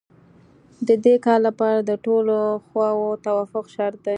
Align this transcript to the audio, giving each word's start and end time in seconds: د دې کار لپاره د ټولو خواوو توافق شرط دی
د 0.87 0.89
دې 1.05 1.15
کار 1.25 1.39
لپاره 1.47 1.79
د 1.81 1.91
ټولو 2.05 2.35
خواوو 2.65 3.19
توافق 3.25 3.65
شرط 3.75 3.97
دی 4.05 4.09